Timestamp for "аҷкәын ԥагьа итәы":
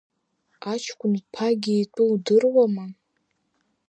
0.71-2.03